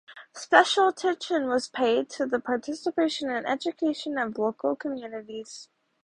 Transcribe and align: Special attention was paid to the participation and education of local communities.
Special 0.33 0.87
attention 0.87 1.47
was 1.47 1.67
paid 1.67 2.09
to 2.09 2.25
the 2.25 2.39
participation 2.39 3.29
and 3.29 3.47
education 3.47 4.17
of 4.17 4.35
local 4.39 4.75
communities. 4.75 5.69